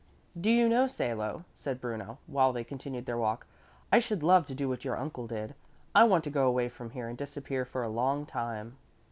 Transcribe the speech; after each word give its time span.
"Do 0.35 0.49
you 0.49 0.67
know, 0.67 0.87
Salo," 0.87 1.43
said 1.53 1.79
Bruno 1.79 2.17
while 2.25 2.51
they 2.53 2.63
continued 2.63 3.05
their 3.05 3.19
walk, 3.19 3.45
"I 3.91 3.99
should 3.99 4.23
love 4.23 4.47
to 4.47 4.55
do 4.55 4.67
what 4.67 4.83
your 4.83 4.97
uncle 4.97 5.27
did. 5.27 5.53
I 5.93 6.05
want 6.05 6.23
to 6.23 6.31
go 6.31 6.47
away 6.47 6.69
from 6.69 6.89
here 6.89 7.07
and 7.07 7.15
disappear 7.15 7.65
for 7.65 7.83
a 7.83 7.87
long 7.87 8.25
time. 8.25 8.77